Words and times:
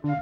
Komiði 0.00 0.16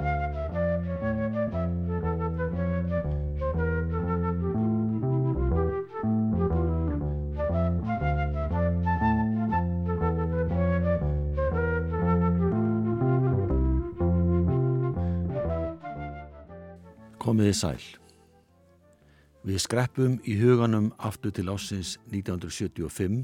sæl. 17.55 17.79
Við 19.47 19.63
skreppum 19.63 20.19
í 20.27 20.35
huganum 20.41 20.89
aftur 20.99 21.31
til 21.31 21.47
ásins 21.47 21.95
1975 22.11 23.23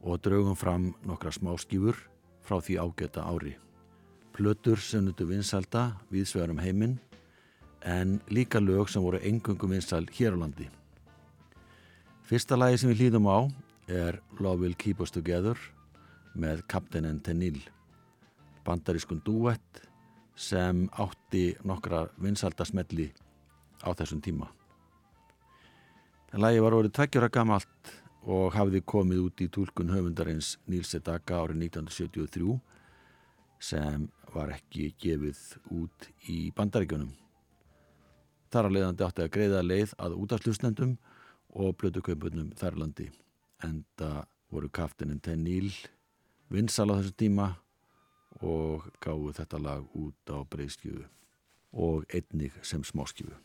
og 0.00 0.16
draugum 0.24 0.56
fram 0.56 0.94
nokkra 1.04 1.28
smáskýfur 1.36 2.00
frá 2.40 2.56
því 2.56 2.80
ágæta 2.80 3.28
ári. 3.28 3.52
Plötur 4.32 4.80
sem 4.80 5.04
nutu 5.04 5.26
vinsalda 5.28 5.90
við 6.08 6.24
svegarum 6.30 6.60
heiminn 6.62 6.96
en 7.84 8.20
líka 8.32 8.60
lög 8.62 8.88
sem 8.88 9.02
voru 9.04 9.20
engungum 9.20 9.74
vinsal 9.74 10.06
hér 10.16 10.32
á 10.32 10.38
landi. 10.40 10.68
Fyrsta 12.24 12.56
lagi 12.56 12.78
sem 12.80 12.92
við 12.92 13.02
hlýðum 13.02 13.28
á 13.28 13.38
er 13.92 14.20
Love 14.40 14.64
Will 14.64 14.76
Keep 14.78 15.02
Us 15.04 15.12
Together 15.12 15.58
með 16.32 16.62
Captain 16.68 17.04
and 17.04 17.20
Tenil, 17.26 17.60
bandarískun 18.64 19.20
duett 19.26 19.82
sem 20.34 20.86
átti 20.96 21.52
nokkra 21.68 22.06
vinsaldasmelli 22.16 23.10
á 23.84 23.92
þessum 23.92 24.22
tíma. 24.24 24.48
En 26.32 26.40
lagi 26.40 26.62
var 26.64 26.72
orðið 26.72 26.96
tveggjóra 26.96 27.28
gamalt 27.28 27.92
og 28.24 28.54
hafði 28.56 28.80
komið 28.86 29.26
út 29.26 29.44
í 29.44 29.50
tólkun 29.52 29.92
höfundarins 29.92 30.54
Níls 30.70 30.94
Edaka 30.96 31.42
árið 31.42 31.66
1973 31.68 32.56
sem 33.62 34.08
var 34.34 34.52
ekki 34.54 34.92
gefið 35.00 35.40
út 35.74 36.08
í 36.30 36.38
bandaríkjunum. 36.56 37.12
Þar 38.52 38.68
að 38.68 38.76
leiðandi 38.76 39.06
átti 39.06 39.24
að 39.24 39.32
greiða 39.36 39.64
leið 39.64 39.94
að 40.02 40.16
útafslustnendum 40.24 40.96
og 41.56 41.76
blödukaupurnum 41.80 42.52
þærlandi. 42.60 43.08
Enda 43.64 44.26
voru 44.52 44.68
kaftinin 44.72 45.22
Tenníl 45.24 45.72
vinsal 46.52 46.90
á 46.92 47.00
þessum 47.00 47.16
tíma 47.16 47.48
og 48.42 48.88
gáðu 49.00 49.32
þetta 49.38 49.62
lag 49.62 49.96
út 49.96 50.34
á 50.34 50.38
breyðskjöfu 50.44 51.06
og 51.72 52.04
einnig 52.12 52.52
sem 52.66 52.84
smáskjöfu. 52.84 53.38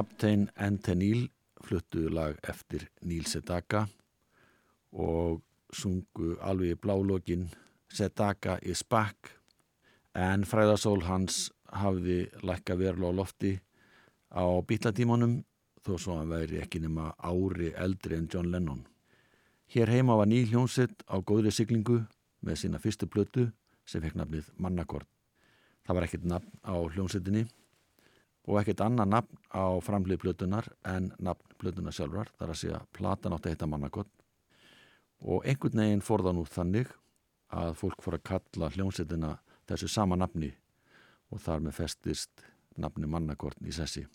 Captain 0.00 0.46
Antenil 0.56 1.26
fluttu 1.60 2.06
lag 2.08 2.38
eftir 2.48 2.86
Níl 3.04 3.26
Sedaka 3.28 3.82
og 4.96 5.42
sungu 5.76 6.38
alveg 6.40 6.78
blálogin 6.80 7.42
Sedaka 7.92 8.54
is 8.62 8.80
back 8.80 9.34
en 10.16 10.46
fræðasól 10.48 11.04
hans 11.04 11.50
hafði 11.82 12.30
lækka 12.40 12.78
verulega 12.80 13.12
á 13.12 13.18
lofti 13.18 13.52
á 14.32 14.44
bítlatímanum 14.64 15.36
þó 15.84 15.92
svo 15.98 16.16
hann 16.16 16.32
væri 16.32 16.62
ekki 16.64 16.80
nema 16.80 17.12
ári 17.20 17.74
eldri 17.76 18.16
en 18.16 18.32
John 18.32 18.48
Lennon. 18.48 18.86
Hér 19.68 19.92
heima 19.92 20.16
var 20.16 20.32
Níl 20.32 20.48
Hjónsett 20.48 21.04
á 21.12 21.20
góðri 21.20 21.52
siglingu 21.52 22.06
með 22.40 22.62
sína 22.62 22.80
fyrstu 22.80 23.04
blötu 23.04 23.50
sem 23.84 24.00
fekk 24.00 24.16
nafnið 24.16 24.48
Mannakort. 24.56 25.08
Það 25.84 25.94
var 25.94 26.08
ekkert 26.08 26.30
nafn 26.32 26.56
á 26.64 26.76
hljómsettinni 26.88 27.50
og 28.48 28.60
ekkert 28.60 28.84
annað 28.84 29.12
nafn 29.14 29.40
á 29.52 29.64
framlið 29.84 30.22
blötunar 30.24 30.68
en 30.88 31.10
nafn 31.18 31.56
blötunar 31.60 31.94
sjálfar, 31.94 32.30
þar 32.38 32.54
að 32.54 32.60
segja 32.62 32.80
platan 32.96 33.36
átti 33.36 33.50
að 33.50 33.56
heita 33.56 33.68
Mannakort 33.68 34.10
og 35.20 35.44
einhvern 35.44 35.82
veginn 35.82 36.04
fór 36.04 36.24
það 36.24 36.38
nú 36.38 36.46
þannig 36.48 36.94
að 37.52 37.74
fólk 37.80 38.04
fór 38.04 38.16
að 38.16 38.26
kalla 38.30 38.70
hljómsettina 38.74 39.34
þessu 39.68 39.90
sama 39.90 40.16
nafni 40.16 40.50
og 41.30 41.42
þar 41.44 41.66
með 41.66 41.76
festist 41.82 42.46
nafni 42.80 43.10
Mannakort 43.10 43.60
í 43.66 43.74
sessi. 43.74 44.06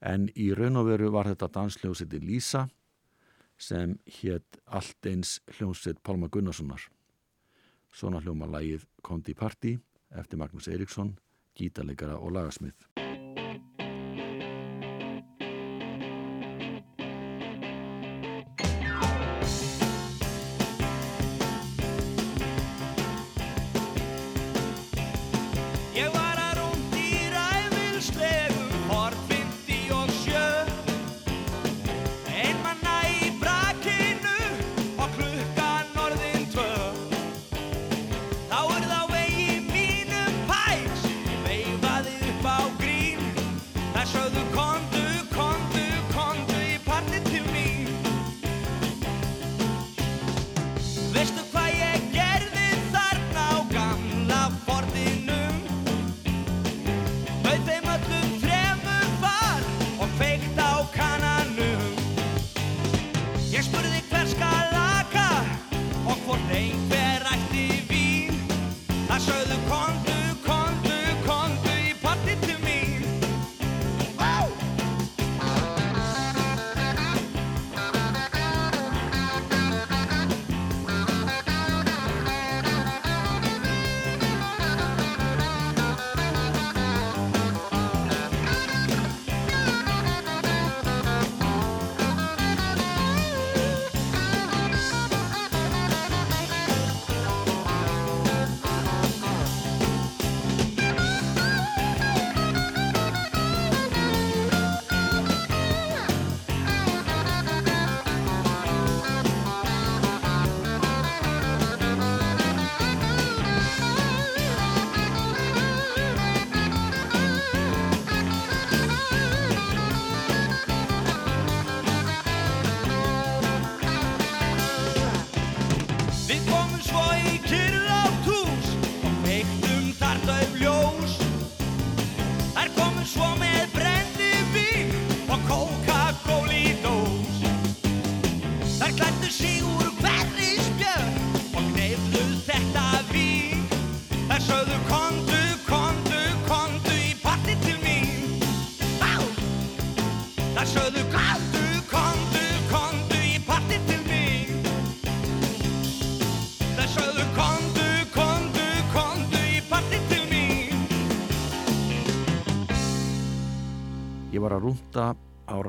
En 0.00 0.28
í 0.36 0.50
raun 0.56 0.80
og 0.80 0.88
veru 0.90 1.10
var 1.12 1.28
þetta 1.30 1.50
dansljómsetti 1.52 2.20
Lísa 2.22 2.66
sem 3.58 3.96
hétt 4.18 4.60
allt 4.66 5.08
eins 5.08 5.38
hljómsett 5.56 6.02
Pálma 6.04 6.28
Gunnarssonar. 6.28 6.82
Svona 7.92 8.20
hljóma 8.20 8.48
lægið 8.52 8.84
Kondi 9.02 9.34
Parti 9.34 9.78
eftir 10.12 10.38
Magnús 10.40 10.68
Eriksson, 10.68 11.16
gítarleikara 11.56 12.20
og 12.20 12.36
lagasmið. 12.36 12.95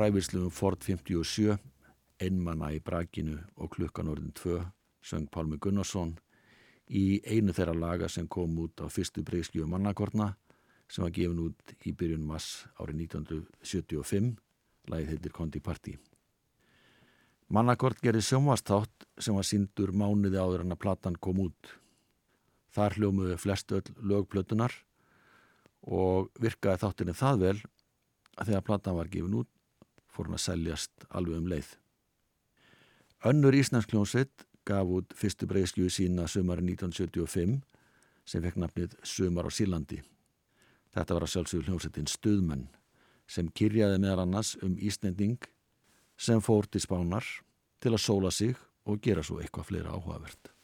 Á 0.07 0.09
ræfislugum 0.09 0.51
Ford 0.51 0.79
57 0.79 1.57
einmanna 2.23 2.71
í 2.71 2.79
brakinu 2.79 3.41
og 3.59 3.73
klukkan 3.75 4.07
orðin 4.07 4.31
2 4.31 4.61
söng 5.03 5.27
Pálmi 5.27 5.57
Gunnarsson 5.59 6.13
í 6.87 7.19
einu 7.27 7.51
þeirra 7.51 7.73
laga 7.75 8.07
sem 8.07 8.27
kom 8.27 8.55
út 8.63 8.79
á 8.79 8.87
fyrstu 8.87 9.23
breyskju 9.27 9.67
mannakortna 9.67 10.37
sem 10.87 11.03
var 11.03 11.11
gefin 11.11 11.41
út 11.43 11.73
í 11.83 11.91
byrjun 11.91 12.23
mass 12.23 12.63
árið 12.79 13.01
1975 13.03 14.37
lagið 14.87 15.11
heitir 15.11 15.35
Kondi 15.35 15.59
Parti 15.59 15.97
Mannakort 17.51 17.99
gerði 17.99 18.23
sjónvastátt 18.23 19.09
sem 19.19 19.35
var 19.35 19.43
síndur 19.43 19.91
mánuði 19.91 20.39
áður 20.39 20.63
en 20.65 20.75
að 20.75 20.81
platan 20.83 21.15
kom 21.15 21.39
út. 21.39 21.69
Þar 22.75 22.97
hljómuðu 22.99 23.37
flest 23.39 23.71
öll 23.71 23.85
lögplötunar 24.03 24.73
og 25.87 26.27
virkaði 26.43 26.83
þáttinni 26.83 27.15
það 27.15 27.39
vel 27.45 27.55
að 28.35 28.49
þegar 28.49 28.67
platan 28.67 28.99
var 28.99 29.07
gefin 29.07 29.39
út 29.39 29.56
fór 30.17 30.31
hann 30.31 30.39
að 30.39 30.45
seljast 30.47 31.07
alveg 31.13 31.37
um 31.37 31.49
leið. 31.51 31.69
Önnur 33.29 33.55
Íslandsljónsveit 33.57 34.47
gaf 34.67 34.89
út 34.97 35.13
fyrstu 35.17 35.47
breyskju 35.49 35.89
sína 35.93 36.27
sömari 36.29 36.65
1975 36.65 37.59
sem 38.27 38.43
fekk 38.43 38.59
nafnið 38.59 38.97
Sömar 39.07 39.47
á 39.47 39.51
Sílandi. 39.53 40.01
Þetta 40.93 41.15
var 41.15 41.25
að 41.25 41.33
sjálfsögur 41.35 41.69
hljómsveitin 41.69 42.09
Stuðmenn 42.11 42.67
sem 43.29 43.47
kyrjaði 43.51 44.01
meðal 44.03 44.25
annars 44.25 44.55
um 44.65 44.75
Íslanding 44.79 45.37
sem 46.17 46.41
fór 46.43 46.67
til 46.67 46.81
spánar 46.83 47.25
til 47.83 47.93
að 47.93 48.03
sóla 48.03 48.31
sig 48.33 48.57
og 48.87 49.01
gera 49.03 49.23
svo 49.23 49.39
eitthvað 49.41 49.69
fleira 49.69 49.93
áhugavert. 49.93 50.56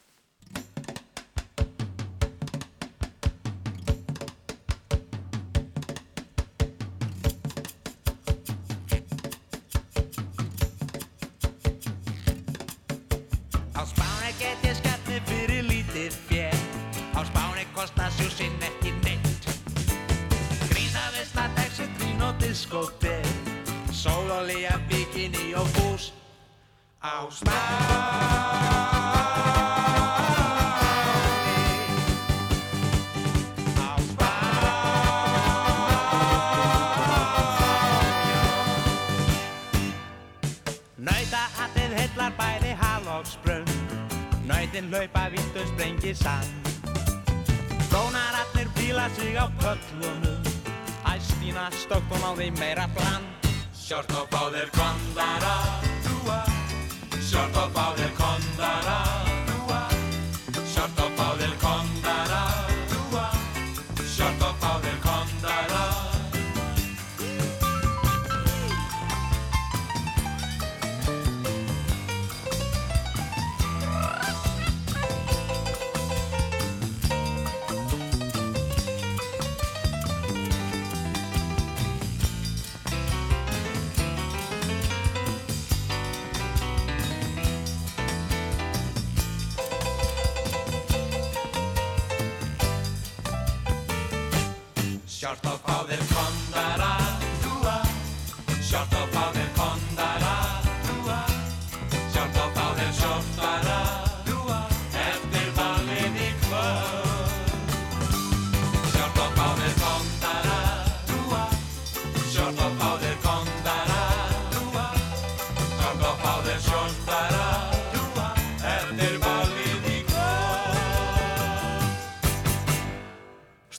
house 27.13 27.43
mouse. 27.45 27.92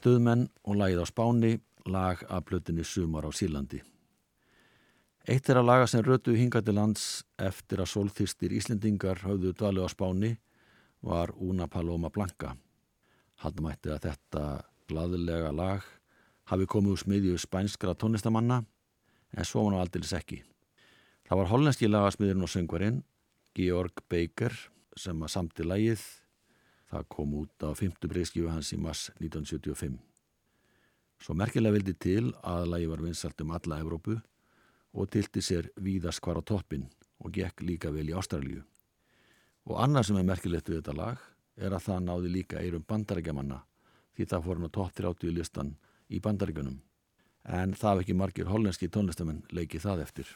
Stuðmenn 0.04 0.50
og 0.68 0.76
lagið 0.76 1.00
á 1.00 1.06
Spáni, 1.08 1.50
lag 1.88 2.20
af 2.28 2.44
plötinni 2.44 2.84
Sumar 2.84 3.24
á 3.24 3.32
Sílandi. 3.32 3.78
Eitt 5.24 5.48
er 5.48 5.56
að 5.56 5.68
laga 5.70 5.86
sem 5.88 6.02
rötu 6.04 6.34
hingati 6.36 6.74
lands 6.76 7.22
eftir 7.40 7.80
að 7.80 7.88
sólþýrstir 7.94 8.52
Íslendingar 8.52 9.22
höfðu 9.24 9.54
dvalið 9.56 9.86
á 9.88 9.88
Spáni 9.88 10.30
var 11.00 11.32
Una 11.40 11.70
Paloma 11.72 12.10
Blanca. 12.12 12.52
Haldum 13.40 13.70
ætti 13.72 13.94
að 13.94 14.10
þetta 14.10 14.42
glaðilega 14.92 15.54
lag 15.56 15.86
hafi 16.52 16.68
komið 16.68 16.92
úr 16.92 17.00
smiðju 17.00 17.40
spænskra 17.40 17.96
tónlistamanna 17.96 18.60
en 19.32 19.48
svo 19.48 19.64
var 19.64 19.72
nú 19.72 19.80
aldils 19.80 20.12
ekki. 20.12 20.42
Það 21.24 21.40
var 21.40 21.52
hollenski 21.54 21.88
lagasmiðurinn 21.88 22.44
og 22.44 22.52
söngvarinn 22.52 23.00
Georg 23.56 24.04
Baker 24.12 24.52
sem 25.00 25.24
að 25.24 25.32
samti 25.32 25.64
lagið. 25.64 26.04
Það 26.94 27.06
kom 27.10 27.32
út 27.34 27.64
á 27.66 27.74
5. 27.74 28.06
breyskífu 28.06 28.50
hans 28.52 28.68
í 28.70 28.76
mass 28.78 29.08
1975. 29.18 29.96
Svo 31.18 31.34
merkilega 31.34 31.74
vildi 31.74 31.94
til 31.98 32.28
að 32.46 32.68
lagi 32.70 32.86
var 32.86 33.02
vinsalt 33.02 33.42
um 33.42 33.50
alla 33.56 33.80
Evrópu 33.82 34.14
og 34.94 35.10
tilti 35.10 35.42
sér 35.42 35.72
víðast 35.74 36.22
hvar 36.22 36.38
á 36.38 36.42
toppin 36.46 36.86
og 37.18 37.34
gekk 37.34 37.64
líka 37.66 37.90
vel 37.90 38.06
í 38.12 38.14
Ástralju. 38.14 38.62
Og 39.66 39.82
annað 39.82 40.06
sem 40.06 40.20
er 40.20 40.28
merkilegt 40.28 40.70
við 40.70 40.84
þetta 40.84 40.96
lag 41.00 41.26
er 41.58 41.74
að 41.74 41.86
það 41.88 42.06
náði 42.06 42.32
líka 42.36 42.62
eirum 42.62 42.86
bandarækjamanna 42.86 43.58
því 44.14 44.30
það 44.30 44.46
fór 44.46 44.60
hann 44.60 44.70
á 44.70 44.76
topp 44.78 44.96
30 45.02 45.34
listan 45.34 45.76
í 46.06 46.22
bandaríkunum. 46.22 46.78
En 47.42 47.74
það 47.74 47.96
hef 47.96 48.04
ekki 48.04 48.20
margir 48.22 48.54
hollenski 48.54 48.86
tónlistamenn 48.86 49.42
leikið 49.50 49.88
það 49.88 50.06
eftir. 50.06 50.30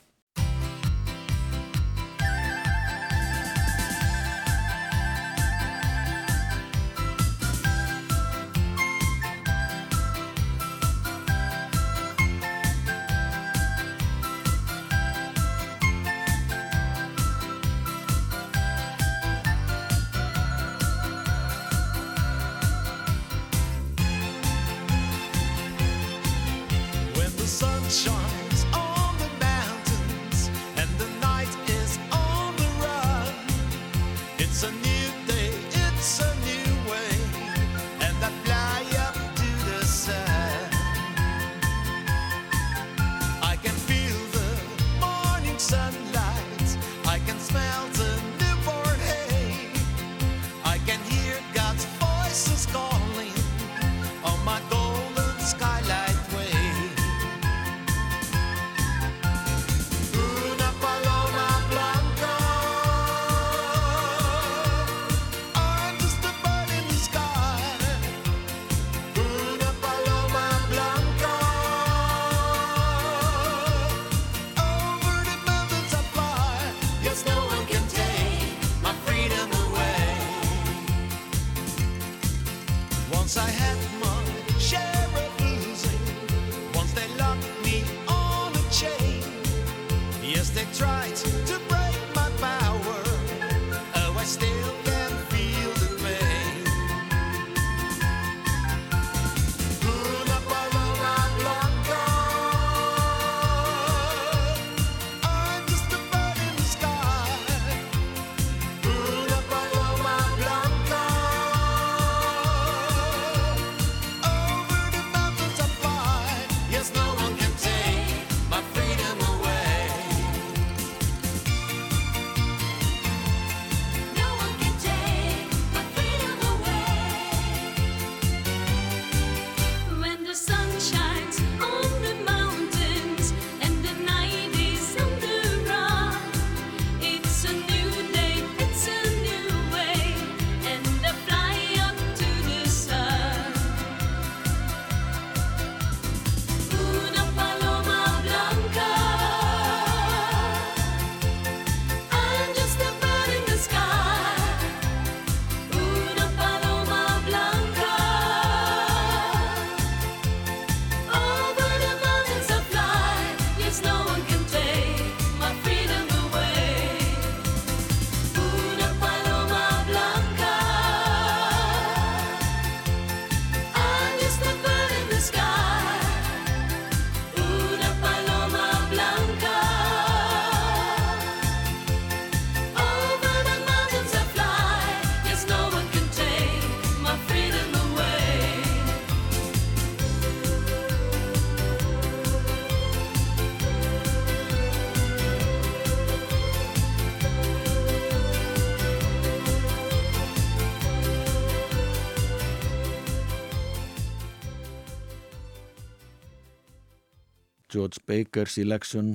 George 207.79 208.01
Baker 208.11 208.49
Selection 208.51 209.13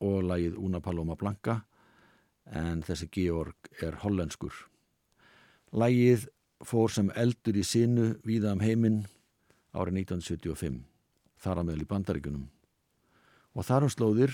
og 0.00 0.22
lagið 0.24 0.54
Una 0.56 0.78
Paloma 0.80 1.18
Blanca 1.20 1.58
en 2.48 2.80
þessi 2.86 3.10
Georg 3.12 3.68
er 3.84 3.98
hollenskur. 4.00 4.54
Lagið 5.76 6.24
fór 6.64 6.94
sem 6.94 7.10
eldur 7.12 7.58
í 7.60 7.64
sinu 7.66 8.14
víða 8.24 8.54
um 8.56 8.62
heiminn 8.64 9.02
árið 9.76 9.98
1975, 10.06 10.78
þar 11.36 11.60
að 11.60 11.68
meðal 11.68 11.84
í 11.84 11.88
bandaríkunum. 11.90 12.46
Og 13.52 13.68
þar 13.68 13.84
um 13.90 13.92
slóðir 13.92 14.32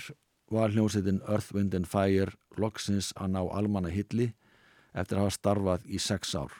var 0.53 0.71
hljómsveitin 0.71 1.19
Earth, 1.27 1.51
Wind 1.51 1.75
and 1.75 1.89
Fire 1.91 2.31
loksins 2.55 3.11
að 3.19 3.35
ná 3.35 3.41
almanna 3.43 3.91
hilli 3.91 4.29
eftir 4.93 5.19
að 5.19 5.25
hafa 5.25 5.35
starfað 5.41 5.91
í 5.91 5.99
sex 5.99 6.31
ár. 6.39 6.55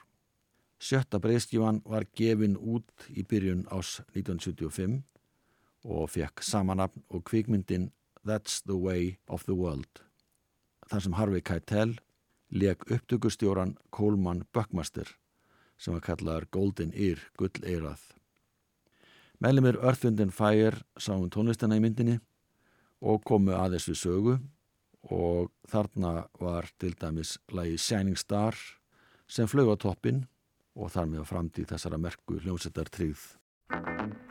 Sjötta 0.76 1.24
breyskífan 1.24 1.86
var 1.88 2.04
gefin 2.20 2.60
út 2.60 3.08
í 3.16 3.24
byrjun 3.24 3.64
ás 3.72 4.02
1975 4.12 5.00
og 5.84 6.10
fekk 6.14 6.44
samanapn 6.44 7.04
og 7.10 7.26
kvikmyndin 7.28 7.92
That's 8.24 8.62
the 8.64 8.78
Way 8.80 9.18
of 9.28 9.44
the 9.46 9.56
World. 9.56 10.04
Þar 10.88 11.04
sem 11.04 11.16
Harvey 11.20 11.42
Keitel 11.44 11.98
leik 12.54 12.86
upptökustjóran 12.92 13.76
Coleman 13.92 14.46
Buckmaster 14.54 15.10
sem 15.78 15.96
var 15.96 16.04
kallaður 16.06 16.48
Golden 16.52 16.94
Ear, 16.96 17.20
gull 17.38 17.52
eirað. 17.68 18.00
Meðlumir 19.44 19.80
and 19.84 20.32
Fire 20.32 20.84
sáum 20.98 21.30
tónlistina 21.30 21.76
í 21.76 21.82
myndinni 21.84 22.20
og 23.02 23.24
komu 23.26 23.52
aðeins 23.52 23.90
við 23.90 24.00
sögu 24.00 24.38
og 25.12 25.52
þarna 25.68 26.30
var 26.40 26.70
til 26.80 26.94
dæmis 26.96 27.38
lagi 27.52 27.78
Shining 27.78 28.18
Star 28.18 28.56
sem 29.28 29.48
flög 29.48 29.74
á 29.74 29.76
toppin 29.76 30.28
og 30.76 30.92
þar 30.92 31.12
með 31.12 31.28
framtíð 31.28 31.74
þessara 31.74 32.00
merku 32.00 32.40
hljómsettar 32.40 32.88
tryggð. 32.88 34.23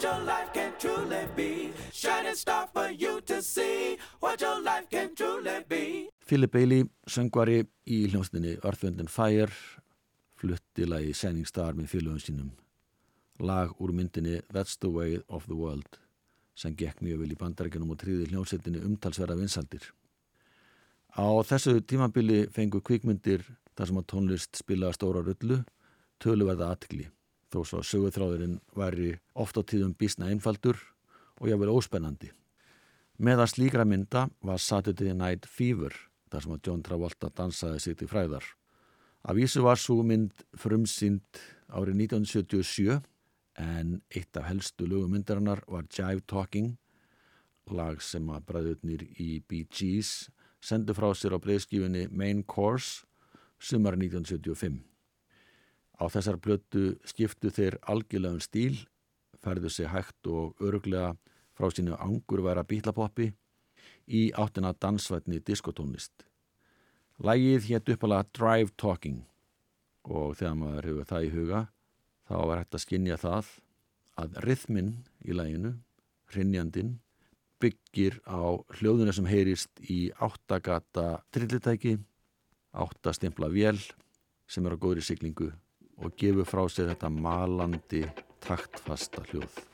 What 0.00 0.12
your 0.16 0.24
life 0.24 0.52
can 0.52 0.72
truly 0.78 1.26
be. 1.36 1.72
Shining 1.92 2.34
star 2.34 2.68
for 2.72 2.88
you 2.90 3.20
to 3.20 3.42
see 3.42 3.98
what 4.20 4.40
your 4.40 4.62
life 4.62 4.88
can 4.88 5.14
truly 5.14 5.64
be. 5.68 6.08
Philip 6.20 6.52
Bailey, 6.52 6.84
söngvari 7.06 7.66
í 7.86 8.06
hljómsninu 8.08 8.54
Earth, 8.64 8.82
Wind 8.84 9.00
and 9.00 9.10
Fire, 9.10 9.50
flutti 10.40 10.86
lagi 10.88 11.12
Shining 11.12 11.46
Star 11.46 11.76
með 11.76 11.90
félögum 11.92 12.22
sínum. 12.22 12.48
Lag 13.40 13.76
úr 13.76 13.92
myndinni 13.92 14.40
That's 14.48 14.78
the 14.80 14.88
Way 14.88 15.20
of 15.28 15.46
the 15.48 15.58
World 15.58 16.00
sem 16.56 16.74
gekk 16.76 17.04
mjög 17.04 17.20
vel 17.20 17.36
í 17.36 17.40
bandarækjunum 17.40 17.92
og 17.92 18.00
tríði 18.00 18.30
hljómsettinni 18.32 18.80
umtalsverða 18.84 19.36
vinsaldir. 19.36 19.84
Á 21.12 21.28
þessu 21.44 21.80
tímabili 21.84 22.46
fengu 22.52 22.80
kvikmyndir 22.80 23.44
þar 23.76 23.92
sem 23.92 24.00
að 24.00 24.10
tónlist 24.12 24.60
spilaði 24.64 24.96
stóra 24.96 25.24
rullu, 25.24 25.62
töluverða 26.20 26.72
aðtikli, 26.72 27.08
þó 27.50 27.62
svo 27.66 27.82
söguþráðurinn 27.84 28.60
væri 28.76 29.14
oft 29.34 29.58
á 29.58 29.62
tíðum 29.62 29.94
bísna 29.98 30.30
einfaldur 30.30 30.78
og 31.40 31.50
jáfnvel 31.50 31.74
óspennandi. 31.74 32.30
Meðan 33.20 33.50
slíkra 33.50 33.84
mynda 33.84 34.28
var 34.40 34.60
Saturday 34.62 35.12
Night 35.12 35.46
Fever, 35.46 35.92
þar 36.30 36.44
sem 36.44 36.54
að 36.54 36.66
John 36.66 36.82
Travolta 36.86 37.28
dansaði 37.36 37.80
sig 37.84 37.98
til 38.00 38.08
fræðar. 38.08 38.44
Af 39.28 39.36
vísu 39.36 39.60
var 39.60 39.76
svo 39.76 40.00
mynd 40.06 40.46
frumsýnd 40.56 41.40
árið 41.68 42.06
1977 42.06 43.00
en 43.60 43.98
eitt 44.08 44.36
af 44.40 44.46
helstu 44.48 44.86
lögumyndarinnar 44.88 45.66
var 45.68 45.84
Jive 45.92 46.24
Talking, 46.24 46.78
lag 47.70 48.00
sem 48.02 48.26
að 48.32 48.46
bræðurnir 48.48 49.04
í 49.20 49.42
Bee 49.46 49.68
Gees 49.68 50.30
sendu 50.60 50.96
frá 50.96 51.12
sér 51.14 51.36
á 51.36 51.38
breyðskífunni 51.38 52.08
Main 52.10 52.42
Course 52.42 53.04
sumar 53.60 53.96
1975. 54.00 54.89
Á 56.00 56.08
þessar 56.08 56.38
blötu 56.40 56.84
skiptu 57.04 57.50
þeir 57.52 57.76
algjörlegum 57.92 58.40
stíl, 58.40 58.78
færðu 59.44 59.68
sig 59.72 59.88
hægt 59.92 60.26
og 60.26 60.56
öruglega 60.64 61.12
frá 61.56 61.68
sínu 61.68 61.96
angurværa 62.00 62.64
bílapoppi 62.64 63.30
í 64.08 64.30
áttina 64.32 64.72
dansvætni 64.72 65.42
diskotónlist. 65.44 66.24
Lægið 67.20 67.68
hétt 67.68 67.92
uppalega 67.92 68.28
Drive 68.32 68.72
Talking 68.80 69.20
og 70.08 70.38
þegar 70.40 70.56
maður 70.56 70.88
hefur 70.88 71.08
það 71.12 71.26
í 71.26 71.32
huga 71.34 71.60
þá 72.30 72.36
var 72.48 72.62
hægt 72.62 72.76
að 72.76 72.84
skinja 72.86 73.20
það 73.20 73.52
að 74.20 74.36
rithmin 74.46 74.90
í 75.24 75.36
læginu, 75.36 75.74
hrinnjandin, 76.32 76.94
byggir 77.60 78.20
á 78.24 78.56
hljóðuna 78.78 79.12
sem 79.12 79.28
heyrist 79.28 79.82
í 79.84 80.08
áttagata 80.16 81.20
trillitæki, 81.34 81.98
áttastimpla 82.72 83.50
vél 83.52 83.80
sem 84.48 84.64
er 84.64 84.76
á 84.76 84.80
góðri 84.80 85.04
siglingu 85.04 85.50
og 86.00 86.14
gefur 86.20 86.48
frá 86.48 86.62
sér 86.68 86.92
þetta 86.92 87.10
malandi 87.12 88.04
taktfasta 88.40 89.24
hljóð. 89.30 89.69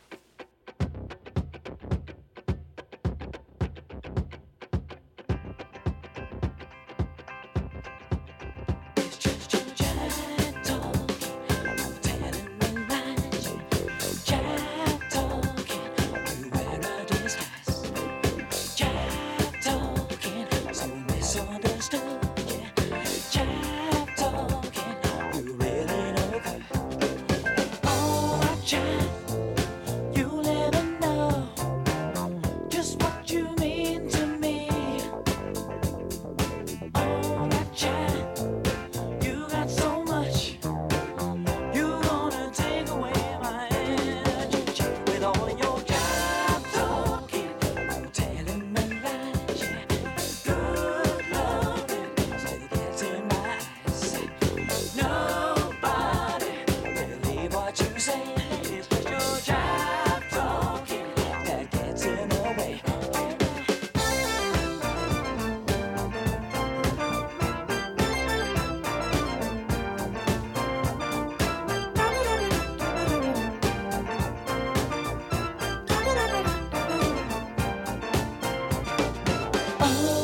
Oh. 79.88 80.15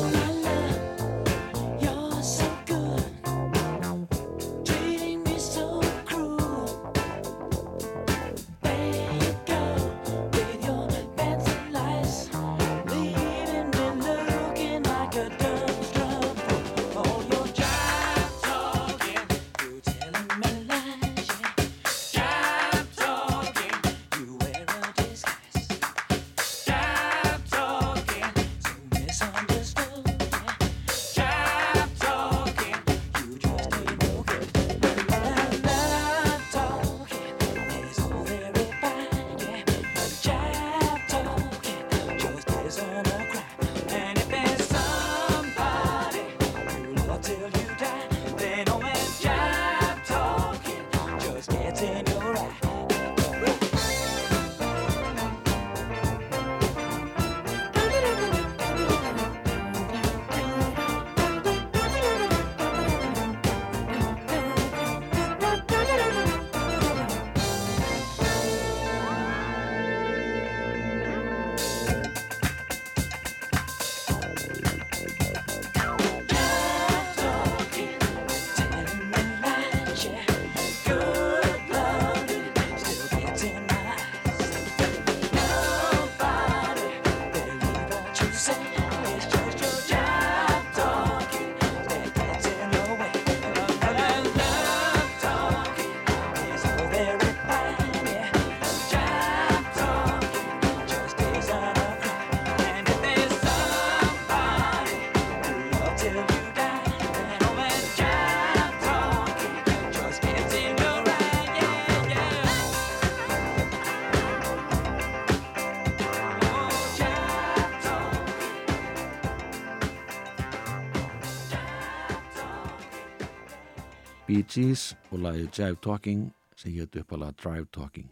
Gees 124.52 124.90
og 125.08 125.22
lagið 125.24 125.46
Jive 125.56 125.78
Talking 125.80 126.24
sem 126.60 126.74
hétt 126.74 126.96
uppalega 127.00 127.32
Drive 127.40 127.70
Talking. 127.72 128.10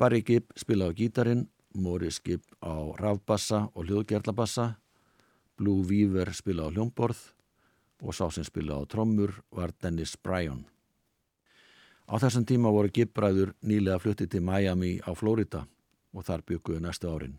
Barry 0.00 0.22
Gibb 0.24 0.54
spilaði 0.56 0.94
á 0.94 0.98
gítarin, 1.00 1.42
Morris 1.76 2.16
Gibb 2.24 2.46
á 2.64 2.96
rafbassa 2.96 3.66
og 3.74 3.90
hljóðgerlabassa, 3.90 4.78
Blue 5.60 5.84
Weaver 5.84 6.32
spilaði 6.32 6.72
á 6.72 6.74
hljómborð 6.78 7.20
og 8.00 8.16
sá 8.16 8.30
sem 8.32 8.46
spilaði 8.48 8.88
á 8.88 8.90
trommur 8.94 9.34
var 9.52 9.74
Dennis 9.82 10.16
Bryan. 10.16 10.62
Á 12.08 12.16
þessum 12.16 12.48
tíma 12.48 12.72
voru 12.72 12.88
Gibb-bræður 12.88 13.52
nýlega 13.60 14.00
fluttið 14.00 14.32
til 14.32 14.42
Miami 14.48 14.94
á 15.04 15.12
Florida 15.12 15.66
og 16.16 16.24
þar 16.24 16.46
bygguðu 16.48 16.80
næstu 16.86 17.12
árin. 17.12 17.36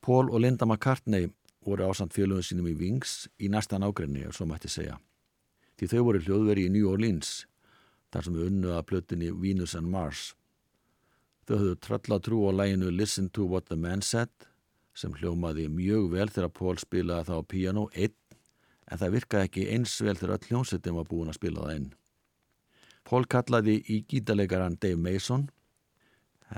Paul 0.00 0.32
og 0.32 0.40
Linda 0.40 0.64
McCartney 0.64 1.28
voru 1.68 1.84
ásand 1.84 2.16
fjölugum 2.16 2.48
sínum 2.48 2.72
í 2.72 2.78
Wings 2.80 3.28
í 3.36 3.52
næsta 3.52 3.76
nágrenni, 3.76 4.24
ef 4.24 4.40
svo 4.40 4.48
mætti 4.48 4.72
segja. 4.72 4.96
Því 5.80 5.86
þau 5.88 6.00
voru 6.04 6.18
hljóðveri 6.20 6.66
í 6.68 6.70
New 6.74 6.90
Orleans, 6.90 7.28
þar 8.12 8.26
sem 8.26 8.34
unnu 8.44 8.72
að 8.76 8.82
plötinni 8.90 9.30
Venus 9.32 9.72
and 9.78 9.88
Mars. 9.88 10.34
Þau 11.48 11.54
höfðu 11.54 11.76
trölla 11.80 12.18
trú 12.20 12.40
á 12.44 12.52
læginu 12.52 12.90
Listen 12.92 13.30
to 13.32 13.46
what 13.48 13.70
the 13.70 13.78
man 13.80 14.04
said, 14.04 14.28
sem 14.92 15.14
hljómaði 15.16 15.70
mjög 15.72 16.10
vel 16.12 16.26
þegar 16.28 16.52
Paul 16.52 16.74
spilaði 16.82 17.30
það 17.30 17.40
á 17.40 17.50
piano 17.54 17.84
einn, 17.94 18.18
en 18.92 19.00
það 19.00 19.14
virkaði 19.14 19.48
ekki 19.48 19.64
eins 19.72 19.94
vel 20.04 20.14
þegar 20.20 20.34
öll 20.36 20.50
hljómsettin 20.50 20.98
var 20.98 21.08
búin 21.08 21.32
að 21.32 21.38
spila 21.40 21.64
það 21.64 21.78
inn. 21.78 21.88
Paul 23.08 23.22
kallaði 23.24 23.78
í 23.80 24.02
gítarleikaran 24.04 24.76
Dave 24.84 25.00
Mason, 25.00 25.48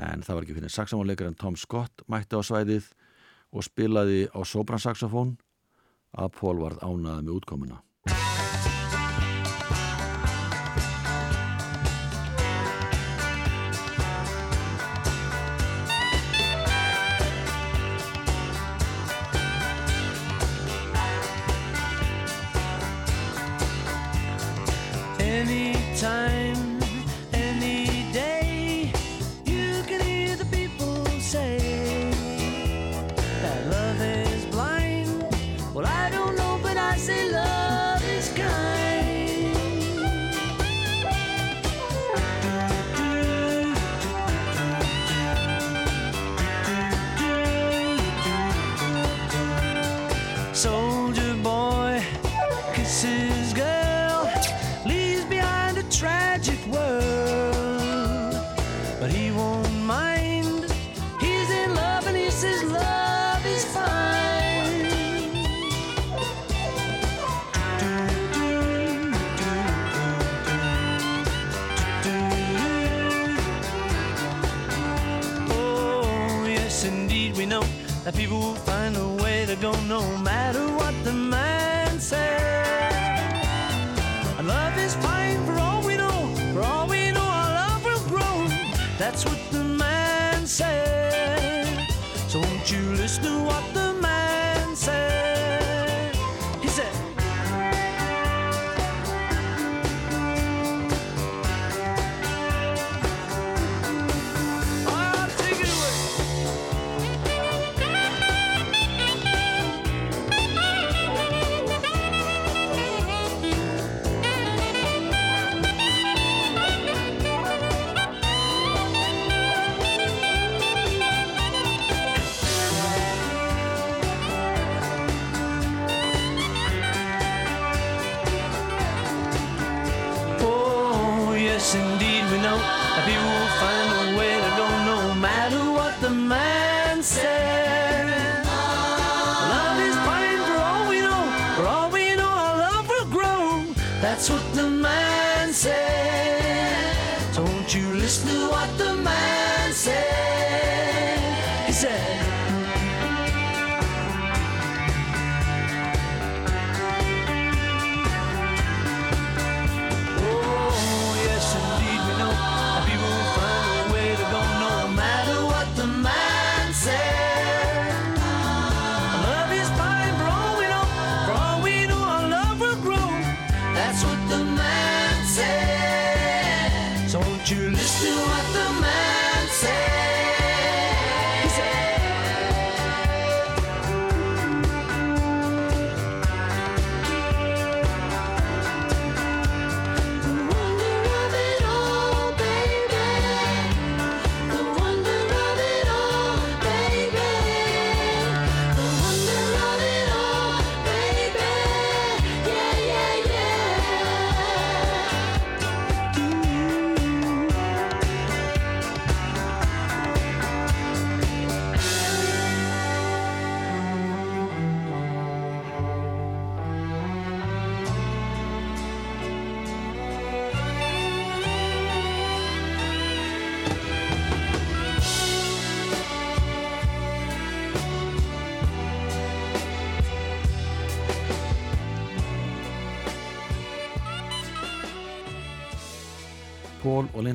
en 0.02 0.26
það 0.26 0.34
var 0.34 0.48
ekki 0.48 0.58
fyrir 0.58 0.74
saxofónleikaran 0.80 1.38
Tom 1.38 1.54
Scott 1.54 2.02
mætti 2.10 2.34
á 2.34 2.42
svæðið 2.42 2.90
og 3.54 3.70
spilaði 3.70 4.26
á 4.34 4.42
sopransaxofón 4.42 5.36
að 6.18 6.34
Paul 6.42 6.58
varð 6.58 6.82
ánaði 6.82 7.28
með 7.28 7.34
útkomuna. 7.38 7.82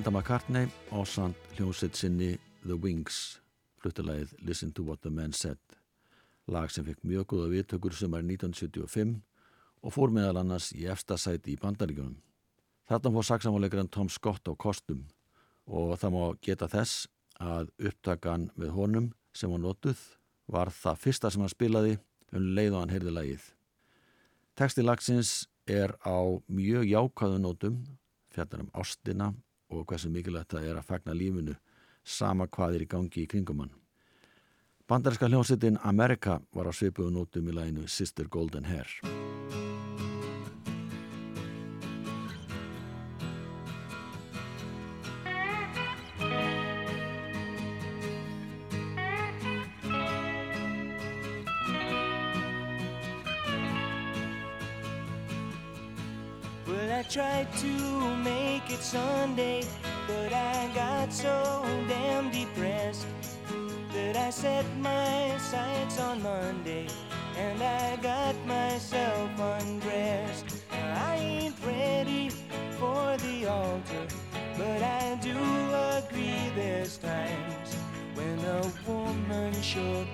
Linda 0.08 0.22
McCartney 0.22 0.68
ásand 0.92 1.36
hljómsveit 1.58 1.98
sinni 2.00 2.38
The 2.64 2.78
Wings 2.80 3.42
fluttulegið 3.84 4.30
Listen 4.48 4.70
to 4.72 4.84
what 4.88 5.02
the 5.04 5.10
man 5.12 5.34
said 5.36 5.60
lag 6.48 6.72
sem 6.72 6.86
fekk 6.88 7.02
mjög 7.04 7.26
góða 7.34 7.48
viðtökur 7.52 7.92
sem 7.92 8.14
er 8.16 8.22
1975 8.24 9.18
og 9.84 9.92
fór 9.92 10.14
meðal 10.16 10.40
annars 10.40 10.70
í 10.72 10.86
efsta 10.88 11.18
sæti 11.20 11.58
í 11.58 11.60
bandaríkjunum. 11.60 12.14
Þarna 12.88 13.12
fór 13.18 13.28
saksamáleikarinn 13.28 13.90
Tom 13.92 14.08
Scott 14.08 14.48
á 14.48 14.56
kostum 14.56 15.02
og 15.68 15.98
það 16.00 16.16
má 16.16 16.24
geta 16.40 16.70
þess 16.72 17.10
að 17.44 17.74
upptakan 17.90 18.46
með 18.56 18.72
honum 18.78 19.10
sem 19.36 19.52
var 19.52 19.60
notuð 19.60 20.06
var 20.48 20.72
það 20.72 21.02
fyrsta 21.02 21.34
sem 21.34 21.44
hann 21.44 21.52
spilaði 21.52 21.98
um 22.32 22.48
leið 22.56 22.78
og 22.78 22.86
hann 22.86 22.96
heyrði 22.96 23.16
lagið. 23.18 23.44
Teksti 24.56 24.88
lagsins 24.88 25.34
er 25.68 25.98
á 26.00 26.16
mjög 26.48 26.88
jákvæðu 26.94 27.44
nótum, 27.44 27.84
fjallar 28.32 28.64
um 28.64 28.72
ástina 28.72 29.34
og 29.70 29.86
hversu 29.86 30.10
mikilvægt 30.10 30.54
það 30.56 30.70
er 30.70 30.80
að 30.80 30.88
fagna 30.88 31.16
lífinu 31.18 31.56
sama 32.04 32.48
hvað 32.48 32.78
er 32.78 32.86
í 32.86 32.90
gangi 32.92 33.24
í 33.24 33.30
kringum 33.30 33.66
hann. 33.66 33.74
Bandarinska 34.88 35.28
hljómsveitin 35.28 35.82
Amerika 35.84 36.40
var 36.56 36.70
á 36.70 36.74
svipuðu 36.74 37.12
nótum 37.12 37.50
í 37.52 37.56
læginu 37.56 37.88
Sister 37.92 38.30
Golden 38.32 38.64
Hair. 38.64 38.88
So 61.18 61.64
damn 61.88 62.30
depressed 62.30 63.08
that 63.92 64.16
I 64.16 64.30
set 64.30 64.66
my 64.78 65.36
sights 65.40 66.00
on 66.00 66.22
Monday 66.22 66.86
and 67.36 67.60
I 67.60 67.96
got 67.96 68.36
myself 68.46 69.32
undressed. 69.40 70.46
I 70.72 71.16
ain't 71.16 71.56
ready 71.66 72.30
for 72.78 73.18
the 73.18 73.48
altar, 73.48 74.06
but 74.60 74.84
I 74.84 75.18
do 75.20 75.40
agree 75.98 76.52
there's 76.56 76.98
times 76.98 77.70
when 78.14 78.38
a 78.38 78.62
woman 78.88 79.54
sure 79.64 80.06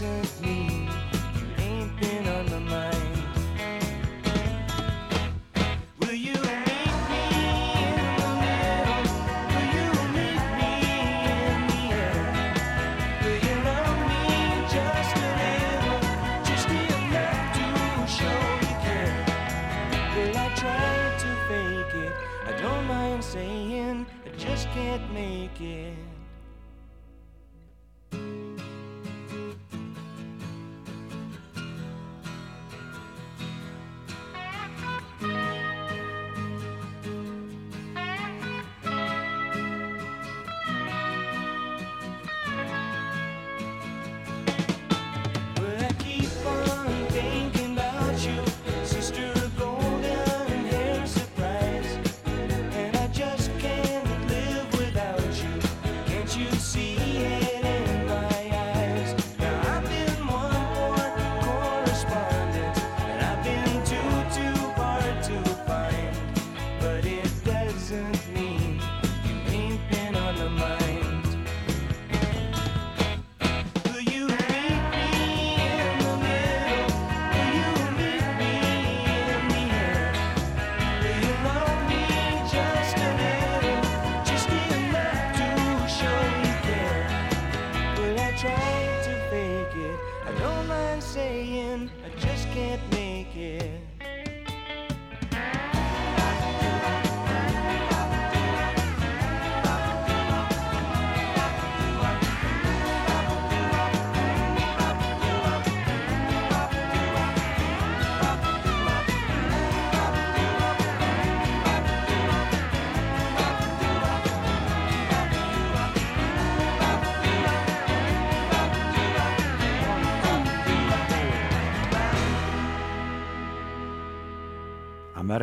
of 0.00 0.40
me. 0.42 0.57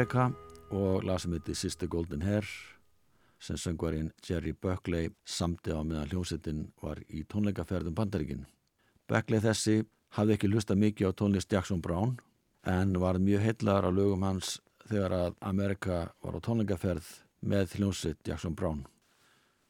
Amerika 0.05 0.29
og 0.69 1.01
lag 1.01 1.17
sem 1.17 1.31
heiti 1.33 1.55
Sister 1.57 1.89
Golden 1.89 2.21
Hair 2.21 2.45
sem 3.41 3.57
söngvarinn 3.57 4.11
Jerry 4.21 4.51
Buckley 4.53 5.09
samti 5.25 5.73
á 5.73 5.81
meðan 5.81 6.11
hljómsettin 6.11 6.59
var 6.77 7.01
í 7.09 7.23
tónleikaferðum 7.25 7.95
Bandaríkin. 7.97 8.43
Buckley 9.09 9.41
þessi 9.41 9.79
hafði 10.13 10.35
ekki 10.35 10.51
lusta 10.51 10.77
mikið 10.77 11.09
á 11.09 11.17
tónlist 11.17 11.49
Jackson 11.49 11.81
Brown 11.81 12.19
en 12.69 12.93
var 13.01 13.17
mjög 13.17 13.47
heillar 13.47 13.81
á 13.81 13.89
lögum 13.89 14.27
hans 14.27 14.59
þegar 14.85 15.17
að 15.17 15.41
Amerika 15.41 15.97
var 16.21 16.37
á 16.37 16.39
tónleikaferð 16.51 17.09
með 17.41 17.79
hljómsett 17.79 18.21
Jackson 18.21 18.53
Brown. 18.53 18.85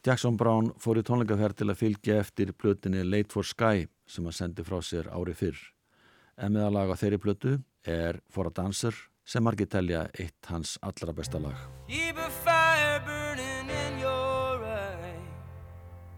Jackson 0.03 0.35
Brown 0.35 0.73
fór 0.75 0.99
í 0.99 1.07
tónleikaferð 1.07 1.61
til 1.61 1.71
að 1.71 1.79
fylgja 1.85 2.19
eftir 2.19 2.51
plötinni 2.51 3.07
Late 3.07 3.31
for 3.31 3.47
Sky 3.47 3.87
sem 4.05 4.27
hann 4.27 4.35
sendi 4.35 4.67
frá 4.67 4.81
sér 4.83 5.07
ári 5.15 5.31
fyrr. 5.31 5.55
En 6.35 6.59
meðal 6.59 6.75
lag 6.81 6.91
á 6.91 6.99
þeirri 6.99 7.23
plötu 7.23 7.59
er 7.87 8.19
For 8.27 8.51
a 8.51 8.51
Dancer 8.51 8.95
sem 9.25 9.43
margir 9.43 9.67
telja 9.67 10.05
eitt 10.21 10.49
hans 10.51 10.77
allra 10.85 11.13
besta 11.13 11.39
lag. 11.41 11.57
Keep 11.87 12.17
a 12.17 12.29
fire 12.45 12.99
burning 13.05 13.69
in 13.69 13.99
your 13.99 14.63
eye. 14.63 15.17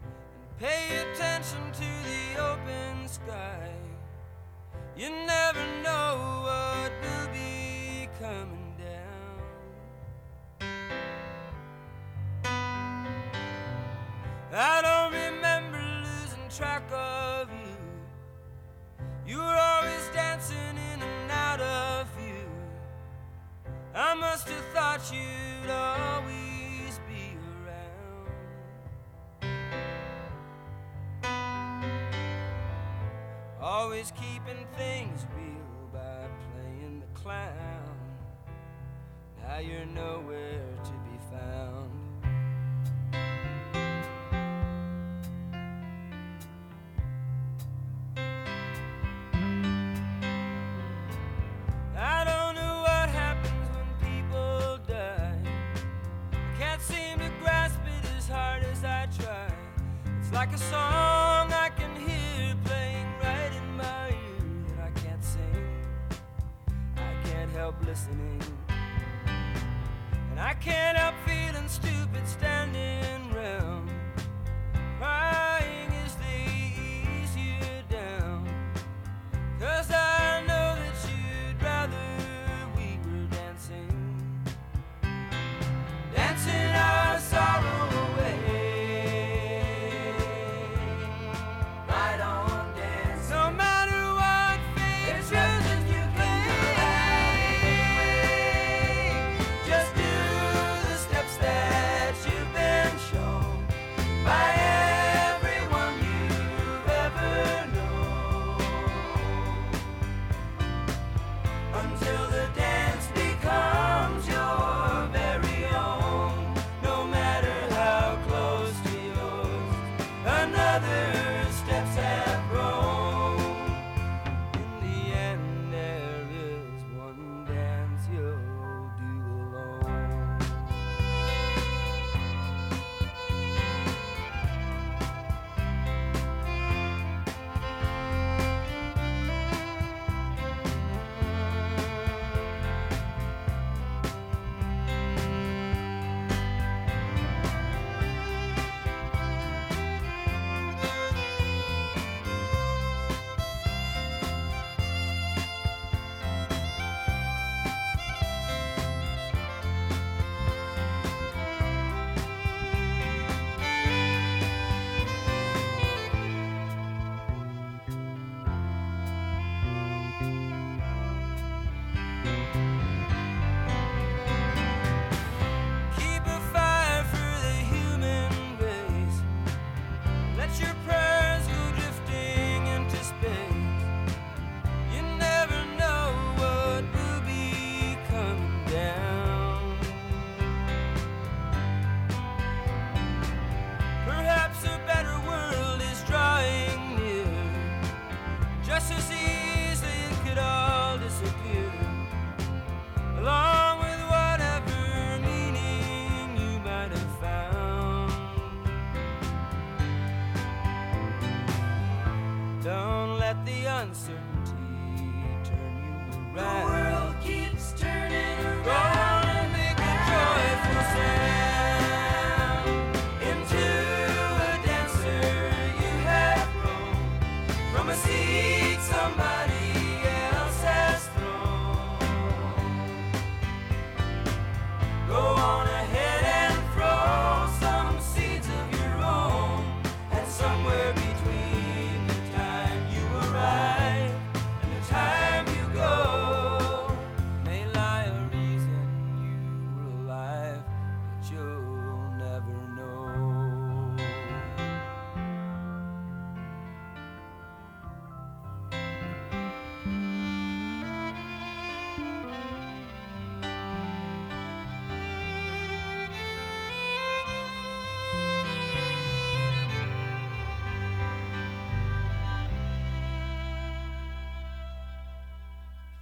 And 0.04 0.58
pay 0.60 0.84
attention 1.04 1.72
to 1.80 1.90
the 2.10 2.24
open 2.52 3.08
sky. 3.08 3.72
You 4.98 5.10
never 5.10 5.64
know 5.84 6.44
what 6.48 6.92
will 7.04 7.28
be 7.32 8.10
coming 8.20 8.76
down. 8.78 9.38
I 14.52 14.82
don't 14.82 15.14
remember 15.14 15.80
losing 16.04 16.50
track 16.50 16.84
of 16.92 17.07
you'd 25.14 25.70
always 25.70 27.00
be 27.08 27.38
around. 27.64 28.32
Always 33.62 34.12
keeping 34.12 34.66
things 34.76 35.28
real 35.36 35.90
by 35.94 36.28
playing 36.52 37.00
the 37.00 37.20
clown. 37.20 37.98
Now 39.44 39.60
you're 39.60 39.86
nowhere 39.86 40.77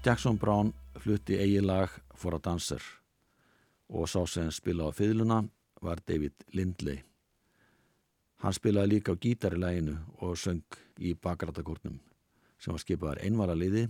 Jackson 0.05 0.37
Brown 0.37 0.73
flutti 0.99 1.33
eigilag 1.41 1.89
For 2.13 2.35
a 2.35 2.39
Dancer 2.43 2.81
og 3.89 4.05
sá 4.05 4.19
sem 4.29 4.51
spila 4.53 4.85
á 4.85 4.93
fiðluna 4.93 5.39
var 5.81 5.97
David 6.05 6.45
Lindley. 6.53 6.99
Hann 8.37 8.53
spilaði 8.53 8.91
líka 8.91 9.17
á 9.17 9.21
gítar 9.23 9.57
í 9.57 9.61
læginu 9.63 9.95
og 10.21 10.37
söng 10.37 10.61
í 11.01 11.15
bakrættakórnum 11.17 11.97
sem 12.61 12.75
var 12.75 12.85
skipaðar 12.85 13.23
einvara 13.25 13.57
liði 13.57 13.87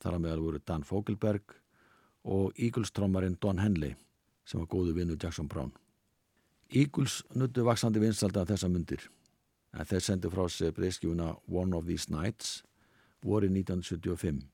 þar 0.00 0.16
að 0.16 0.24
meðal 0.24 0.44
voru 0.46 0.64
Dan 0.64 0.88
Fogelberg 0.88 1.58
og 2.24 2.56
Eagles-trommarinn 2.56 3.36
Don 3.36 3.60
Henley 3.60 3.92
sem 4.48 4.64
var 4.64 4.72
góðu 4.72 4.96
vinnu 4.96 5.20
Jackson 5.20 5.52
Brown. 5.52 5.72
Eagles 6.72 7.22
nuttu 7.36 7.68
vaksandi 7.68 8.00
vinsaldi 8.00 8.40
af 8.40 8.48
þessa 8.48 8.72
myndir 8.72 9.10
en 9.76 9.84
þeir 9.84 10.00
sendi 10.00 10.32
frá 10.32 10.48
sig 10.48 10.72
breyskjúna 10.72 11.34
One 11.44 11.76
of 11.76 11.84
These 11.84 12.08
Nights 12.08 12.62
voru 13.20 13.52
1975. 13.52 14.48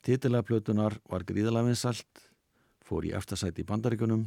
Titilega 0.00 0.46
plötunar 0.48 0.96
var 1.10 1.24
gríðalega 1.28 1.68
vinsalt, 1.68 2.22
fór 2.80 3.04
í 3.04 3.12
eftirsæti 3.16 3.60
í 3.60 3.68
bandaríkunum 3.68 4.24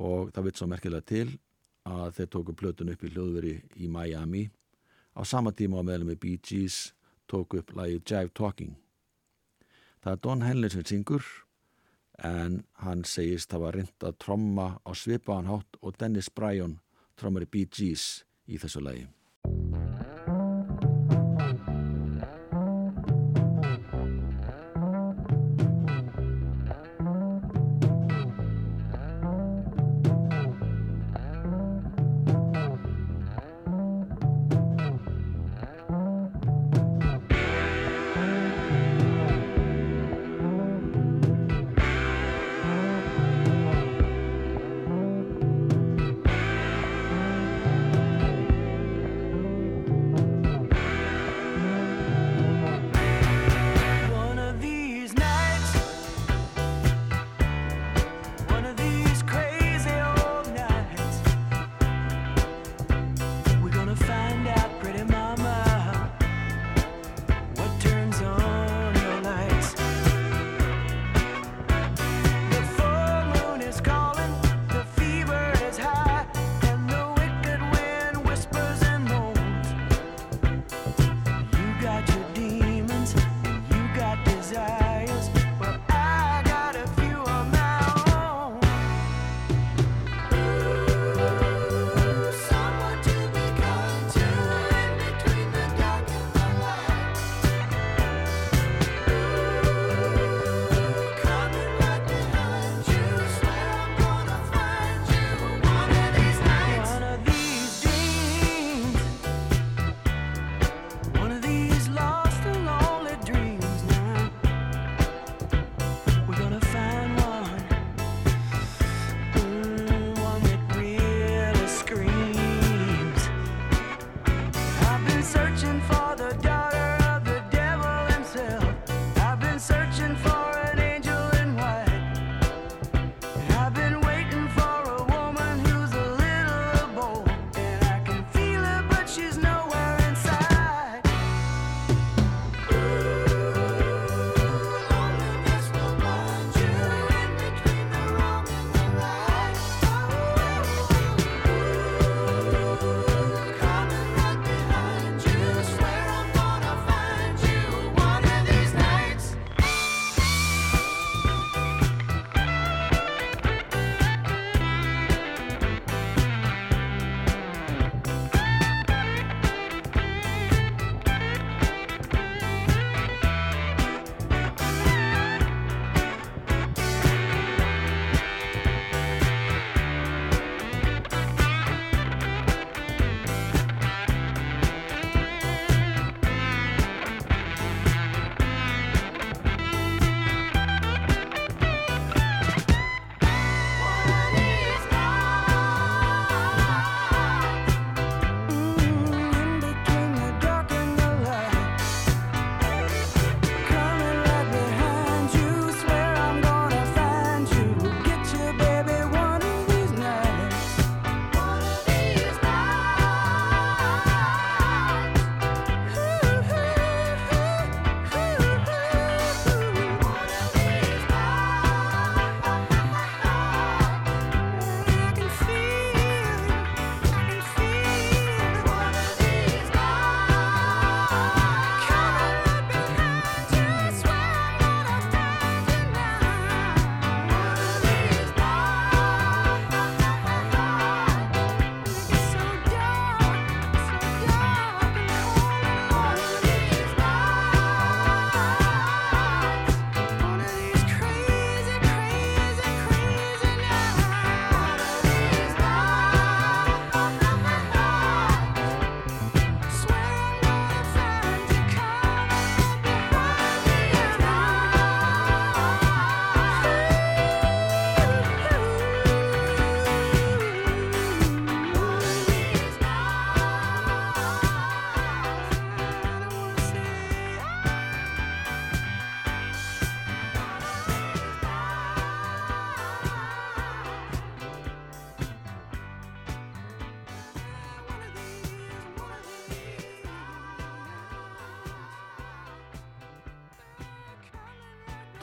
og 0.00 0.30
það 0.32 0.46
vitt 0.48 0.60
svo 0.60 0.68
merkilega 0.70 1.04
til 1.08 1.26
að 1.86 2.14
þeir 2.16 2.30
tóku 2.32 2.54
plötun 2.56 2.92
upp 2.92 3.04
í 3.04 3.10
hljóðveri 3.12 3.54
í 3.84 3.90
Miami 3.92 4.46
á 5.12 5.20
sama 5.24 5.52
tíma 5.52 5.80
á 5.80 5.86
meðlum 5.86 6.10
með 6.12 6.20
Bee 6.24 6.40
Gees 6.40 6.94
tóku 7.28 7.60
upp 7.60 7.74
lagi 7.76 8.00
Jive 8.00 8.32
Talking. 8.32 8.76
Það 10.00 10.12
er 10.12 10.22
Don 10.24 10.46
Henley 10.46 10.72
sem 10.72 10.84
syngur 10.86 11.24
en 12.24 12.62
hann 12.80 13.04
segist 13.04 13.52
var 13.52 13.76
reynd 13.76 14.00
að 14.00 14.16
tromma 14.24 14.78
á 14.80 14.90
svipaðan 14.96 15.50
hátt 15.52 15.78
og 15.82 15.96
Dennis 16.00 16.32
Bryan 16.32 16.78
trommar 17.20 17.44
í 17.44 17.50
Bee 17.52 17.68
Gees 17.68 18.24
í 18.48 18.56
þessu 18.56 18.80
lagi. 18.80 19.04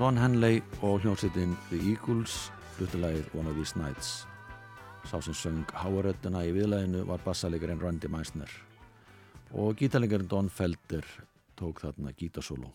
Don 0.04 0.18
Henley 0.18 0.60
og 0.82 0.98
hljómsveitin 1.00 1.54
The 1.70 1.78
Eagles 1.80 2.34
fluttilegið 2.76 3.28
One 3.40 3.48
of 3.48 3.56
These 3.56 3.78
Nights. 3.80 4.08
Sá 5.08 5.22
sem 5.24 5.36
söng 5.38 5.70
háarödduna 5.80 6.42
í 6.44 6.50
viðlæðinu 6.52 7.06
var 7.08 7.22
bassalegarinn 7.24 7.80
Randy 7.80 8.10
Meisner 8.12 8.52
og 9.56 9.78
gítarlegarinn 9.80 10.28
Don 10.28 10.50
Felder 10.52 11.08
tók 11.56 11.80
þarna 11.86 12.12
gítarsólu. 12.20 12.74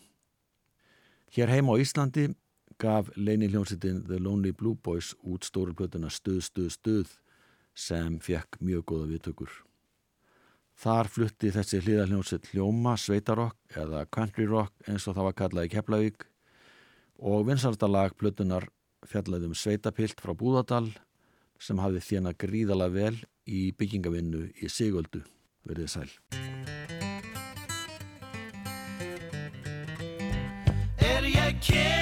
Hér 1.35 1.53
heima 1.53 1.75
á 1.77 1.81
Íslandi 1.83 2.31
gaf 2.81 3.11
leini 3.13 3.51
hljómsveitin 3.51 4.01
The 4.07 4.17
Lonely 4.17 4.55
Blue 4.57 4.79
Boys 4.81 5.11
út 5.21 5.45
stóruplötuna 5.45 6.09
Stuð, 6.09 6.41
Stuð, 6.47 6.71
Stuð 6.79 7.13
sem 7.75 8.17
fekk 8.17 8.57
mjög 8.57 8.87
góða 8.89 9.11
viðtökur. 9.11 9.53
Þar 10.81 11.13
flutti 11.13 11.53
þessi 11.53 11.83
hlýðarhljómsveit 11.85 12.49
hljóma, 12.55 12.97
sveitarokk 12.97 13.77
eða 13.77 14.07
country 14.09 14.49
rock 14.49 14.73
eins 14.89 15.05
og 15.05 15.19
það 15.19 15.29
var 15.29 15.39
kallað 15.43 15.69
í 15.69 15.73
Keflavík 15.77 16.28
og 17.19 17.47
vinsardalag 17.49 18.15
plötunar 18.19 18.69
fjallaði 19.07 19.49
um 19.49 19.55
sveitapilt 19.55 20.19
frá 20.23 20.33
Búðardal 20.37 20.87
sem 21.59 21.79
hafði 21.79 22.03
þjena 22.05 22.35
gríðala 22.39 22.89
vel 22.93 23.15
í 23.49 23.69
byggingavinnu 23.75 24.45
í 24.63 24.71
Sigöldu, 24.71 25.23
verið 25.67 25.91
sæl. 25.91 26.09
Er 30.99 31.31
ég 31.33 31.63
kér 31.63 31.98